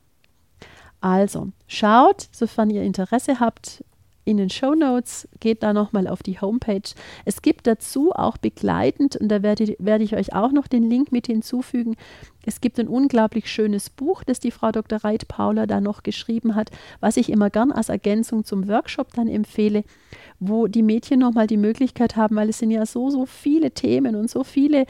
Also, 1.00 1.48
schaut, 1.66 2.28
sofern 2.32 2.70
ihr 2.70 2.82
Interesse 2.82 3.40
habt, 3.40 3.82
in 4.28 4.36
den 4.36 4.50
Show 4.50 4.74
Notes, 4.74 5.26
geht 5.40 5.62
da 5.62 5.72
nochmal 5.72 6.06
auf 6.06 6.22
die 6.22 6.38
Homepage. 6.38 6.82
Es 7.24 7.40
gibt 7.40 7.66
dazu 7.66 8.12
auch 8.12 8.36
begleitend, 8.36 9.16
und 9.16 9.30
da 9.30 9.42
werde, 9.42 9.74
werde 9.78 10.04
ich 10.04 10.14
euch 10.14 10.34
auch 10.34 10.52
noch 10.52 10.66
den 10.66 10.82
Link 10.82 11.12
mit 11.12 11.28
hinzufügen, 11.28 11.96
es 12.44 12.60
gibt 12.60 12.78
ein 12.78 12.88
unglaublich 12.88 13.50
schönes 13.50 13.88
Buch, 13.88 14.24
das 14.24 14.38
die 14.38 14.50
Frau 14.50 14.70
Dr. 14.70 15.02
Reit 15.02 15.28
Paula 15.28 15.66
da 15.66 15.80
noch 15.80 16.02
geschrieben 16.02 16.54
hat, 16.54 16.70
was 17.00 17.16
ich 17.16 17.30
immer 17.30 17.48
gern 17.48 17.72
als 17.72 17.88
Ergänzung 17.88 18.44
zum 18.44 18.68
Workshop 18.68 19.14
dann 19.14 19.28
empfehle, 19.28 19.82
wo 20.40 20.66
die 20.66 20.82
Mädchen 20.82 21.20
nochmal 21.20 21.46
die 21.46 21.56
Möglichkeit 21.56 22.16
haben, 22.16 22.36
weil 22.36 22.50
es 22.50 22.58
sind 22.58 22.70
ja 22.70 22.84
so, 22.84 23.08
so 23.08 23.24
viele 23.24 23.70
Themen 23.70 24.14
und 24.14 24.30
so 24.30 24.44
viele 24.44 24.84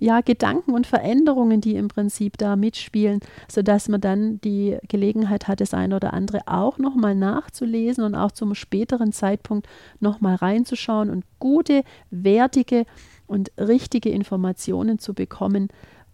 ja, 0.00 0.22
Gedanken 0.22 0.72
und 0.72 0.86
Veränderungen, 0.86 1.60
die 1.60 1.76
im 1.76 1.88
Prinzip 1.88 2.38
da 2.38 2.56
mitspielen, 2.56 3.20
sodass 3.48 3.88
man 3.88 4.00
dann 4.00 4.40
die 4.40 4.78
Gelegenheit 4.88 5.46
hat, 5.46 5.60
das 5.60 5.74
eine 5.74 5.96
oder 5.96 6.12
andere 6.14 6.40
auch 6.46 6.78
nochmal 6.78 7.14
nachzulesen 7.14 8.02
und 8.04 8.14
auch 8.14 8.32
zum 8.32 8.54
späteren 8.54 9.12
Zeitpunkt 9.12 9.68
nochmal 10.00 10.36
reinzuschauen 10.36 11.10
und 11.10 11.24
gute, 11.38 11.84
wertige 12.10 12.86
und 13.26 13.52
richtige 13.58 14.08
Informationen 14.08 14.98
zu 14.98 15.14
bekommen, 15.14 15.68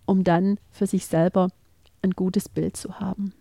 um 0.04 0.24
dann 0.24 0.58
für 0.70 0.86
sich 0.86 1.06
selber 1.06 1.48
ein 2.02 2.10
gutes 2.10 2.48
Bild 2.48 2.76
zu 2.76 3.00
haben. 3.00 3.32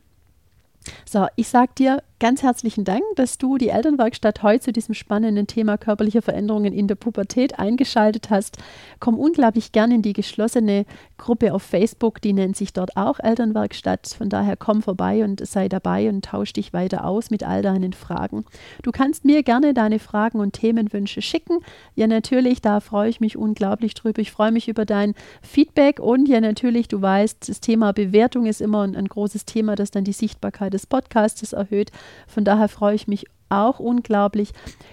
So, 1.05 1.27
ich 1.35 1.47
sage 1.47 1.71
dir 1.77 2.03
ganz 2.19 2.43
herzlichen 2.43 2.85
Dank, 2.85 3.03
dass 3.15 3.37
du 3.37 3.57
die 3.57 3.69
Elternwerkstatt 3.69 4.41
heute 4.41 4.65
zu 4.65 4.71
diesem 4.71 4.93
spannenden 4.93 5.47
Thema 5.47 5.77
körperliche 5.77 6.21
Veränderungen 6.21 6.73
in 6.73 6.87
der 6.87 6.95
Pubertät 6.95 7.59
eingeschaltet 7.59 8.29
hast. 8.29 8.57
Komm 8.99 9.19
unglaublich 9.19 9.73
gern 9.73 9.91
in 9.91 10.01
die 10.01 10.13
geschlossene 10.13 10.85
Gruppe 11.17 11.53
auf 11.53 11.63
Facebook, 11.63 12.21
die 12.21 12.33
nennt 12.33 12.55
sich 12.55 12.71
dort 12.71 12.95
auch 12.95 13.19
Elternwerkstatt. 13.19 14.15
Von 14.17 14.29
daher 14.29 14.55
komm 14.55 14.81
vorbei 14.81 15.23
und 15.23 15.45
sei 15.45 15.67
dabei 15.67 16.07
und 16.07 16.23
tausch 16.23 16.53
dich 16.53 16.71
weiter 16.71 17.05
aus 17.05 17.31
mit 17.31 17.43
all 17.43 17.61
deinen 17.61 17.93
Fragen. 17.93 18.45
Du 18.81 18.91
kannst 18.91 19.25
mir 19.25 19.43
gerne 19.43 19.73
deine 19.73 19.99
Fragen 19.99 20.39
und 20.39 20.53
Themenwünsche 20.53 21.21
schicken. 21.21 21.59
Ja, 21.95 22.07
natürlich, 22.07 22.61
da 22.61 22.79
freue 22.79 23.09
ich 23.09 23.19
mich 23.19 23.35
unglaublich 23.35 23.93
drüber. 23.93 24.21
Ich 24.21 24.31
freue 24.31 24.51
mich 24.51 24.69
über 24.69 24.85
dein 24.85 25.15
Feedback 25.41 25.99
und 25.99 26.29
ja, 26.29 26.39
natürlich, 26.39 26.87
du 26.87 27.01
weißt, 27.01 27.49
das 27.49 27.59
Thema 27.59 27.91
Bewertung 27.91 28.45
ist 28.45 28.61
immer 28.61 28.83
ein, 28.83 28.95
ein 28.95 29.07
großes 29.07 29.45
Thema, 29.45 29.75
das 29.75 29.91
dann 29.91 30.05
die 30.05 30.13
Sichtbarkeit 30.13 30.73
des 30.73 30.87
Podcasts 30.87 31.51
erhöht. 31.51 31.91
Von 32.27 32.43
daher 32.43 32.69
freue 32.69 32.95
ich 32.95 33.07
mich 33.07 33.25
auch 33.49 33.79
unglaublich. 33.79 34.51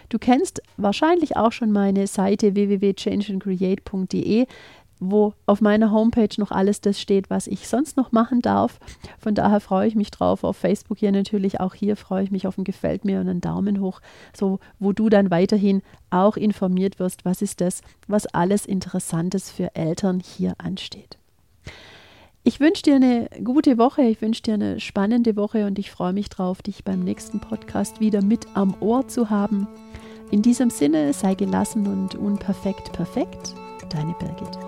Du 0.09 0.19
kennst 0.19 0.63
wahrscheinlich 0.77 1.37
auch 1.37 1.53
schon 1.53 1.73
meine 1.73 2.07
Seite 2.07 2.55
www.changeandcreate.de 2.55 4.47
wo 5.05 5.35
auf 5.47 5.61
meiner 5.61 5.91
Homepage 5.91 6.29
noch 6.39 6.53
alles 6.53 6.81
das 6.81 7.01
steht, 7.01 7.29
was 7.29 7.49
ich 7.49 7.69
sonst 7.69 7.97
noch 7.97 8.13
machen 8.13 8.41
darf. 8.41 8.79
Von 9.19 9.35
daher 9.35 9.59
freue 9.59 9.89
ich 9.89 9.97
mich 9.97 10.13
drauf. 10.13 10.45
Auf 10.45 10.57
Facebook 10.57 10.99
hier 10.99 11.11
natürlich 11.11 11.61
auch 11.61 11.75
hier 11.75 11.97
freue 11.97 12.23
ich 12.23 12.31
mich 12.31 12.47
auf 12.47 12.57
ein 12.57 12.65
Gefällt 12.65 13.05
mir 13.05 13.21
und 13.21 13.29
einen 13.29 13.41
Daumen 13.41 13.81
hoch, 13.81 14.01
so 14.33 14.61
wo 14.79 14.93
du 14.93 15.09
dann 15.09 15.31
weiterhin 15.31 15.83
auch 16.11 16.37
informiert 16.37 17.01
wirst, 17.01 17.25
was 17.25 17.43
ist 17.43 17.61
das, 17.61 17.83
was 18.07 18.27
alles 18.27 18.65
Interessantes 18.65 19.51
für 19.51 19.75
Eltern 19.75 20.21
hier 20.21 20.55
ansteht. 20.59 21.19
Ich 22.45 22.59
wünsche 22.59 22.83
dir 22.83 22.97
eine 22.97 23.29
gute 23.45 23.79
Woche, 23.79 24.03
ich 24.03 24.21
wünsche 24.21 24.43
dir 24.43 24.55
eine 24.55 24.81
spannende 24.81 25.37
Woche 25.37 25.65
und 25.65 25.79
ich 25.79 25.93
freue 25.93 26.13
mich 26.13 26.29
drauf, 26.29 26.61
dich 26.61 26.83
beim 26.83 26.99
nächsten 26.99 27.39
Podcast 27.39 28.01
wieder 28.01 28.21
mit 28.21 28.49
am 28.55 28.75
Ohr 28.81 29.07
zu 29.07 29.31
haben. 29.31 29.69
In 30.33 30.43
diesem 30.43 30.69
Sinne 30.69 31.13
sei 31.13 31.37
gelassen 31.37 31.87
und 31.87 32.17
unperfekt 32.17 32.93
perfekt. 32.93 33.55
Deine 33.91 34.17
Birgit. 34.19 34.59